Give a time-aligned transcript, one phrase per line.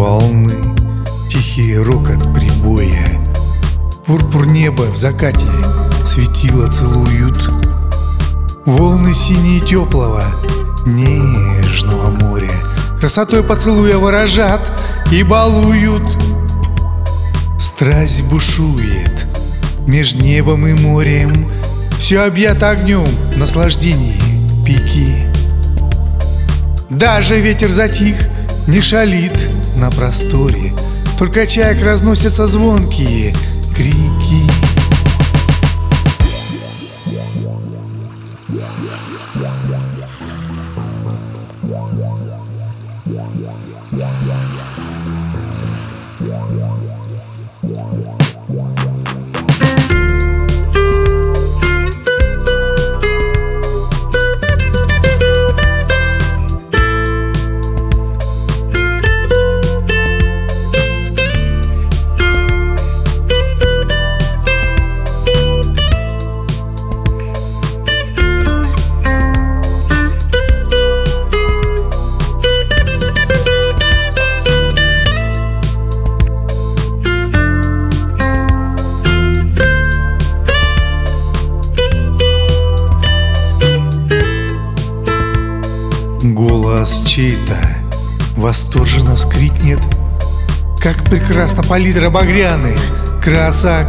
[0.00, 0.54] волны,
[1.28, 3.20] тихий рок от прибоя.
[4.06, 5.44] Пурпур неба в закате
[6.06, 7.52] светило целуют.
[8.64, 10.24] Волны синие теплого,
[10.86, 12.50] нежного моря
[12.98, 14.62] Красотой поцелуя выражат
[15.12, 16.02] и балуют.
[17.58, 19.26] Страсть бушует
[19.86, 21.50] между небом и морем,
[21.98, 24.18] Все объято огнем наслаждений
[24.64, 25.26] пики.
[26.88, 28.16] Даже ветер затих—
[28.66, 29.32] не шалит
[29.76, 30.72] на просторе.
[31.18, 33.34] Только чаек разносятся звонкие
[33.76, 34.50] крики
[86.22, 87.56] Голос чей-то
[88.36, 89.80] восторженно вскрикнет
[90.78, 92.78] Как прекрасно палитра багряных
[93.24, 93.86] красок.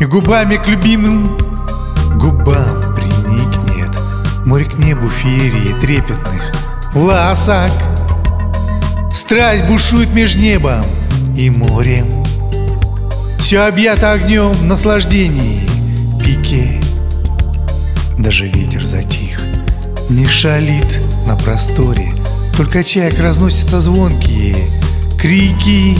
[0.00, 1.24] И губами к любимым
[2.16, 3.90] губам приникнет
[4.44, 6.52] Море к небу феерии трепетных
[6.96, 7.70] ласок.
[9.14, 10.84] Страсть бушует меж небом
[11.36, 12.24] и морем.
[13.38, 15.60] Все объято огнем наслаждений
[16.18, 16.80] пике.
[18.18, 19.38] Даже ветер затих
[20.12, 22.14] не шалит на просторе.
[22.56, 24.56] Только чаек разносятся звонкие
[25.18, 25.96] крики